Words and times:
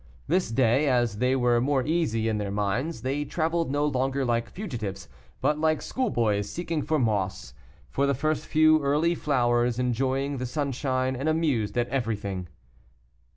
This 0.27 0.49
day, 0.49 0.89
as 0.89 1.19
they 1.19 1.35
were 1.35 1.61
more 1.61 1.85
easy 1.85 2.27
in 2.27 2.39
their 2.39 2.49
minds, 2.49 3.03
they 3.03 3.23
traveled 3.23 3.69
no 3.69 3.85
longer 3.85 4.25
like 4.25 4.49
fugitives, 4.49 5.07
but 5.41 5.59
like 5.59 5.79
schoolboys 5.79 6.49
seeking 6.49 6.81
for 6.81 6.97
moss, 6.97 7.53
for 7.91 8.07
the 8.07 8.15
first 8.15 8.47
few 8.47 8.81
early 8.81 9.13
flowers, 9.13 9.77
enjoying 9.77 10.37
the 10.37 10.47
sunshine 10.47 11.15
and 11.15 11.29
amused 11.29 11.77
at 11.77 11.87
everything. 11.89 12.47